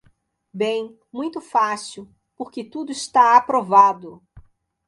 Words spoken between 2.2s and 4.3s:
porque tudo está aprovado!